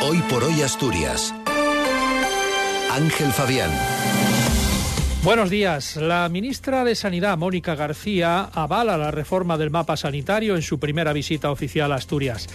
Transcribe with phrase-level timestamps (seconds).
[0.00, 1.34] Hoy por hoy Asturias.
[2.92, 3.70] Ángel Fabián.
[5.24, 5.96] Buenos días.
[5.96, 11.12] La ministra de Sanidad, Mónica García, avala la reforma del mapa sanitario en su primera
[11.12, 12.48] visita oficial a Asturias.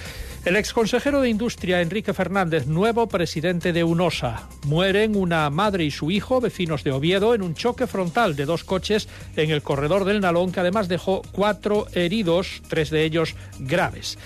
[0.46, 4.48] El exconsejero de Industria, Enrique Fernández, nuevo presidente de UNOSA.
[4.66, 8.64] Mueren una madre y su hijo, vecinos de Oviedo, en un choque frontal de dos
[8.64, 14.18] coches en el corredor del Nalón, que además dejó cuatro heridos, tres de ellos graves.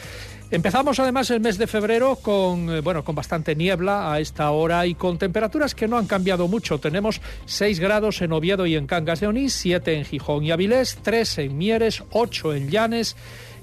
[0.49, 4.85] Empezamos además el mes de febrero con, eh, bueno, con bastante niebla a esta hora
[4.85, 6.79] y con temperaturas que no han cambiado mucho.
[6.79, 10.99] Tenemos 6 grados en Oviedo y en Cangas de Onís, 7 en Gijón y Avilés,
[11.01, 13.17] 3 en Mieres, 8 en Llanes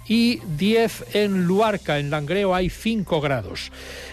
[0.06, 1.98] y 10 en Luarca.
[1.98, 3.70] En Langreo hay 5 grados.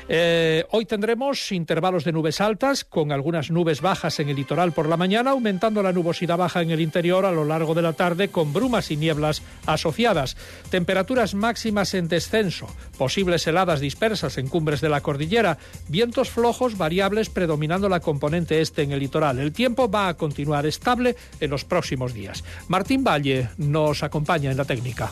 [0.07, 4.89] Eh, hoy tendremos intervalos de nubes altas con algunas nubes bajas en el litoral por
[4.89, 8.29] la mañana, aumentando la nubosidad baja en el interior a lo largo de la tarde
[8.29, 10.35] con brumas y nieblas asociadas.
[10.69, 12.67] Temperaturas máximas en descenso,
[12.97, 18.81] posibles heladas dispersas en cumbres de la cordillera, vientos flojos variables predominando la componente este
[18.83, 19.39] en el litoral.
[19.39, 22.43] El tiempo va a continuar estable en los próximos días.
[22.67, 25.11] Martín Valle nos acompaña en la técnica.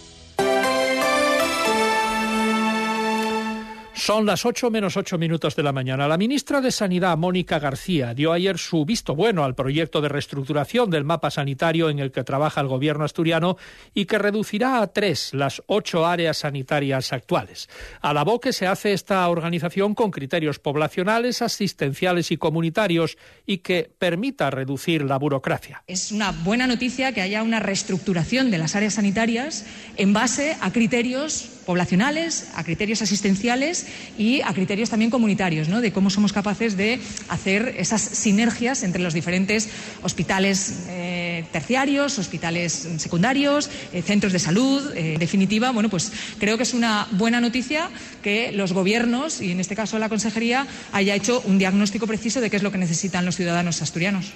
[4.03, 6.07] Son las 8 menos 8 minutos de la mañana.
[6.07, 10.89] La ministra de Sanidad, Mónica García, dio ayer su visto bueno al proyecto de reestructuración
[10.89, 13.57] del mapa sanitario en el que trabaja el gobierno asturiano
[13.93, 17.69] y que reducirá a tres las ocho áreas sanitarias actuales.
[18.01, 24.49] Alabó que se hace esta organización con criterios poblacionales, asistenciales y comunitarios y que permita
[24.49, 25.83] reducir la burocracia.
[25.85, 29.63] Es una buena noticia que haya una reestructuración de las áreas sanitarias
[29.95, 33.85] en base a criterios poblacionales, a criterios asistenciales
[34.17, 35.81] y a criterios también comunitarios, ¿no?
[35.81, 36.99] de cómo somos capaces de
[37.29, 39.69] hacer esas sinergias entre los diferentes
[40.03, 44.91] hospitales eh, terciarios, hospitales secundarios, eh, centros de salud.
[44.95, 47.89] Eh, en definitiva, bueno, pues creo que es una buena noticia
[48.23, 52.49] que los gobiernos, y en este caso la Consejería, haya hecho un diagnóstico preciso de
[52.49, 54.33] qué es lo que necesitan los ciudadanos asturianos.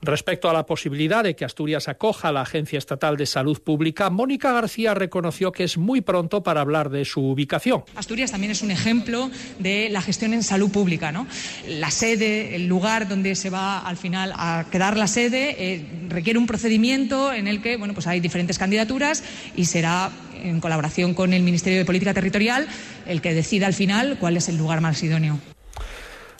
[0.00, 4.10] Respecto a la posibilidad de que Asturias acoja a la Agencia Estatal de Salud Pública,
[4.10, 7.82] Mónica García reconoció que es muy pronto para hablar de su ubicación.
[7.96, 9.28] Asturias también es un ejemplo
[9.58, 11.10] de la gestión en salud pública.
[11.10, 11.26] ¿no?
[11.66, 16.38] La sede, el lugar donde se va al final a quedar la sede, eh, requiere
[16.38, 19.24] un procedimiento en el que bueno, pues hay diferentes candidaturas
[19.56, 22.68] y será en colaboración con el Ministerio de Política Territorial
[23.06, 25.40] el que decida al final cuál es el lugar más idóneo.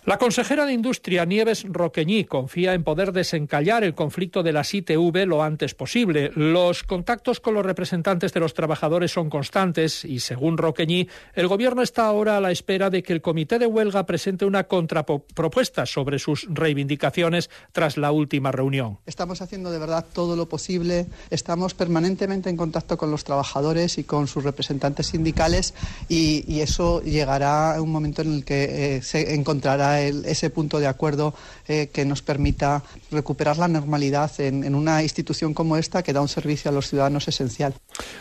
[0.05, 5.27] La consejera de Industria, Nieves Roqueñí, confía en poder desencallar el conflicto de las ITV
[5.27, 6.31] lo antes posible.
[6.35, 11.83] Los contactos con los representantes de los trabajadores son constantes y, según Roqueñí, el Gobierno
[11.83, 16.19] está ahora a la espera de que el Comité de Huelga presente una contrapropuesta sobre
[16.19, 18.99] sus reivindicaciones tras la última reunión.
[19.05, 21.07] Estamos haciendo de verdad todo lo posible.
[21.31, 25.75] Estamos permanentemente en contacto con los trabajadores y con sus representantes sindicales
[26.09, 30.87] y, eso llegará a un momento en el que eh, se encontrará ese punto de
[30.87, 31.35] acuerdo
[31.67, 36.29] eh, que nos permita recuperar la normalidad en, una institución como esta que da un
[36.29, 37.75] servicio a los ciudadanos esencial.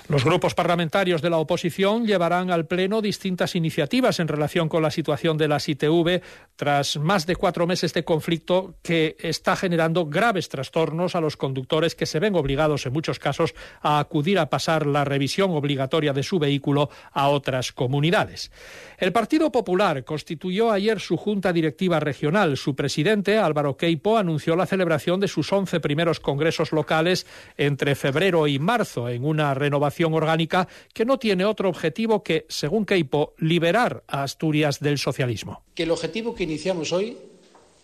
[0.07, 4.91] Los grupos parlamentarios de la oposición llevarán al Pleno distintas iniciativas en relación con la
[4.91, 6.21] situación de las ITV
[6.55, 11.95] tras más de cuatro meses de conflicto que está generando graves trastornos a los conductores
[11.95, 16.23] que se ven obligados en muchos casos a acudir a pasar la revisión obligatoria de
[16.23, 18.51] su vehículo a otras comunidades.
[18.97, 22.55] El Partido Popular constituyó ayer su Junta Directiva Regional.
[22.55, 27.25] Su presidente, Álvaro Queipo, anunció la celebración de sus once primeros congresos locales
[27.57, 32.85] entre febrero y marzo en una renovación orgánica que no tiene otro objetivo que, según
[32.85, 35.63] Queipo, liberar a Asturias del socialismo.
[35.73, 37.17] Que el objetivo que iniciamos hoy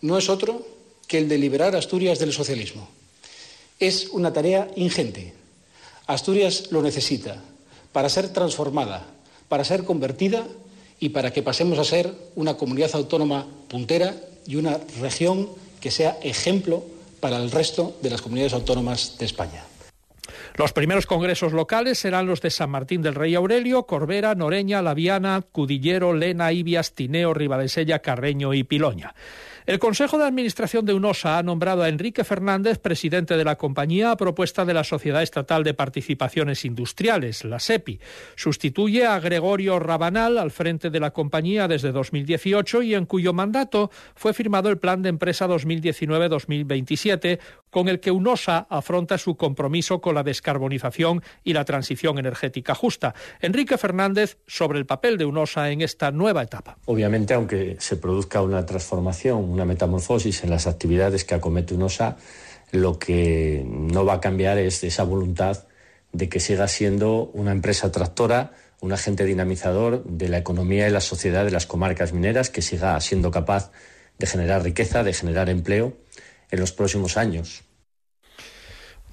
[0.02, 0.64] no es otro
[1.08, 2.88] que el de liberar a Asturias del socialismo.
[3.80, 5.34] Es una tarea ingente.
[6.06, 7.42] Asturias lo necesita
[7.90, 9.04] para ser transformada,
[9.48, 10.46] para ser convertida
[11.04, 14.14] y para que pasemos a ser una comunidad autónoma puntera
[14.46, 16.82] y una región que sea ejemplo
[17.20, 19.64] para el resto de las comunidades autónomas de España.
[20.54, 25.42] Los primeros congresos locales serán los de San Martín del Rey Aurelio, Corbera, Noreña, Laviana,
[25.52, 29.14] Cudillero, Lena, Ibias, Tineo, Ribadesella, Carreño y Piloña.
[29.66, 34.10] El Consejo de Administración de UNOSA ha nombrado a Enrique Fernández presidente de la compañía
[34.10, 37.98] a propuesta de la Sociedad Estatal de Participaciones Industriales, la SEPI.
[38.34, 43.90] Sustituye a Gregorio Rabanal al frente de la compañía desde 2018 y en cuyo mandato
[44.14, 47.38] fue firmado el Plan de Empresa 2019-2027
[47.70, 53.14] con el que UNOSA afronta su compromiso con la descarbonización y la transición energética justa.
[53.40, 56.76] Enrique Fernández sobre el papel de UNOSA en esta nueva etapa.
[56.84, 62.16] Obviamente, aunque se produzca una transformación, una metamorfosis en las actividades que acomete UNOSA,
[62.72, 65.64] lo que no va a cambiar es esa voluntad
[66.12, 71.00] de que siga siendo una empresa tractora, un agente dinamizador de la economía y la
[71.00, 73.70] sociedad de las comarcas mineras, que siga siendo capaz
[74.18, 75.96] de generar riqueza, de generar empleo
[76.50, 77.64] en los próximos años.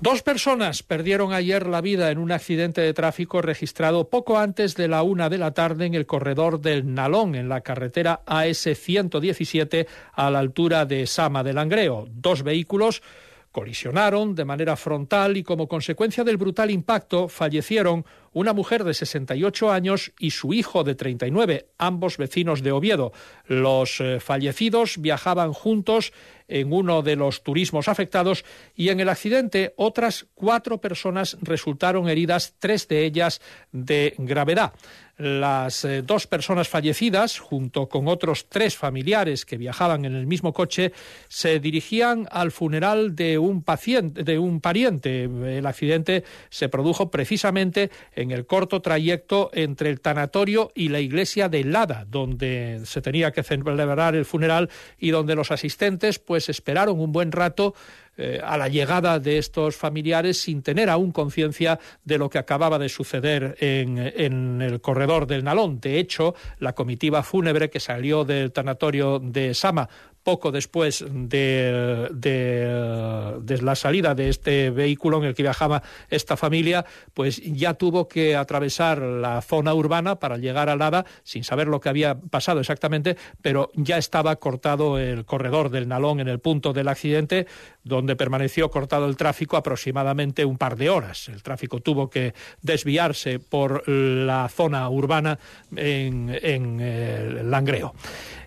[0.01, 4.87] Dos personas perdieron ayer la vida en un accidente de tráfico registrado poco antes de
[4.87, 9.85] la una de la tarde en el corredor del Nalón, en la carretera AS 117,
[10.13, 12.07] a la altura de Sama del Langreo.
[12.09, 13.03] Dos vehículos
[13.51, 19.71] colisionaron de manera frontal y como consecuencia del brutal impacto fallecieron una mujer de 68
[19.71, 23.11] años y su hijo de 39, ambos vecinos de Oviedo.
[23.45, 26.13] Los eh, fallecidos viajaban juntos
[26.47, 28.45] en uno de los turismos afectados
[28.75, 34.73] y en el accidente otras cuatro personas resultaron heridas, tres de ellas de gravedad.
[35.21, 40.51] Las eh, dos personas fallecidas, junto con otros tres familiares que viajaban en el mismo
[40.51, 40.93] coche,
[41.27, 45.25] se dirigían al funeral de un de un pariente.
[45.25, 51.49] El accidente se produjo precisamente en el corto trayecto entre el tanatorio y la iglesia
[51.49, 56.99] de Lada, donde se tenía que celebrar el funeral y donde los asistentes pues esperaron
[56.99, 57.75] un buen rato
[58.17, 62.77] eh, a la llegada de estos familiares sin tener aún conciencia de lo que acababa
[62.77, 65.79] de suceder en, en, el corredor del Nalón.
[65.79, 69.89] De hecho, la comitiva fúnebre que salió del tanatorio de Sama
[70.23, 76.85] poco después de, de, la salida de este vehículo en el que viajaba esta familia,
[77.13, 81.79] pues ya tuvo que atravesar la zona urbana para llegar a Lada sin saber lo
[81.79, 86.73] que había pasado exactamente, pero ya estaba cortado el corredor del Nalón en el punto
[86.73, 87.47] del accidente,
[87.83, 91.29] donde permaneció cortado el tráfico aproximadamente un par de horas.
[91.29, 95.39] El tráfico tuvo que desviarse por la zona urbana
[95.75, 97.93] en, el Langreo.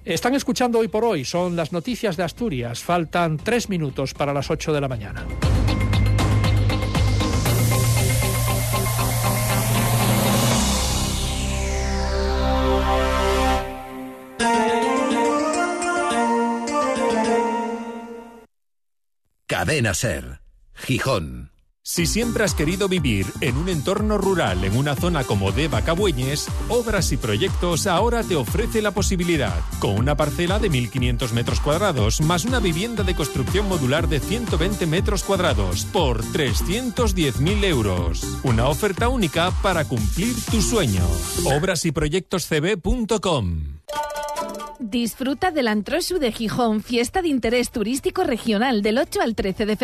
[0.04, 2.82] Están escuchando hoy por hoy, son las noticias de Asturias.
[2.82, 5.26] Faltan tres minutos para las ocho de la mañana.
[19.46, 20.40] Cadena Ser,
[20.74, 21.53] Gijón.
[21.86, 26.48] Si siempre has querido vivir en un entorno rural en una zona como Deva Cabueñes,
[26.70, 32.22] Obras y Proyectos ahora te ofrece la posibilidad, con una parcela de 1.500 metros cuadrados
[32.22, 38.38] más una vivienda de construcción modular de 120 metros cuadrados por 310.000 euros.
[38.44, 41.06] Una oferta única para cumplir tu sueño.
[41.44, 43.74] Obras y CB.com
[44.78, 49.76] Disfruta del Antrosu de Gijón, fiesta de interés turístico regional del 8 al 13 de
[49.76, 49.82] febrero.